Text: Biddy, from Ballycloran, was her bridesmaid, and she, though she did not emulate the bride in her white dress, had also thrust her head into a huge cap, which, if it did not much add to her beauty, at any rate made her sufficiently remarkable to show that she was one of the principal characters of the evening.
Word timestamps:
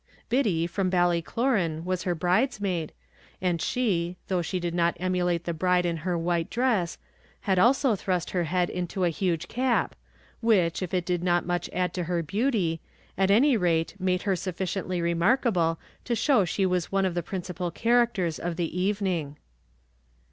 Biddy, 0.29 0.65
from 0.65 0.89
Ballycloran, 0.89 1.83
was 1.85 2.05
her 2.05 2.15
bridesmaid, 2.15 2.91
and 3.39 3.61
she, 3.61 4.17
though 4.29 4.41
she 4.41 4.59
did 4.59 4.73
not 4.73 4.97
emulate 4.99 5.43
the 5.43 5.53
bride 5.53 5.85
in 5.85 5.97
her 5.97 6.17
white 6.17 6.49
dress, 6.49 6.97
had 7.41 7.59
also 7.59 7.95
thrust 7.95 8.31
her 8.31 8.45
head 8.45 8.71
into 8.71 9.03
a 9.03 9.11
huge 9.11 9.47
cap, 9.47 9.93
which, 10.39 10.81
if 10.81 10.91
it 10.91 11.05
did 11.05 11.23
not 11.23 11.45
much 11.45 11.69
add 11.71 11.93
to 11.93 12.05
her 12.05 12.23
beauty, 12.23 12.81
at 13.15 13.29
any 13.29 13.55
rate 13.55 13.93
made 13.99 14.23
her 14.23 14.35
sufficiently 14.35 15.03
remarkable 15.03 15.79
to 16.05 16.15
show 16.15 16.39
that 16.39 16.45
she 16.47 16.65
was 16.65 16.91
one 16.91 17.05
of 17.05 17.13
the 17.13 17.21
principal 17.21 17.69
characters 17.69 18.39
of 18.39 18.55
the 18.55 18.75
evening. 18.75 19.37